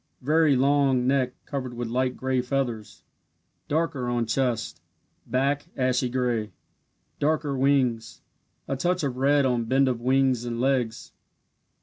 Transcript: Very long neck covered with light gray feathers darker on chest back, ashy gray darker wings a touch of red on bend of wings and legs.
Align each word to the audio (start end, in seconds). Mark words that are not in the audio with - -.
Very 0.23 0.55
long 0.55 1.05
neck 1.05 1.33
covered 1.45 1.75
with 1.75 1.87
light 1.87 2.17
gray 2.17 2.41
feathers 2.41 3.03
darker 3.67 4.09
on 4.09 4.25
chest 4.25 4.81
back, 5.27 5.67
ashy 5.77 6.09
gray 6.09 6.49
darker 7.19 7.55
wings 7.55 8.23
a 8.67 8.75
touch 8.75 9.03
of 9.03 9.17
red 9.17 9.45
on 9.45 9.65
bend 9.65 9.87
of 9.87 10.01
wings 10.01 10.43
and 10.43 10.59
legs. 10.59 11.11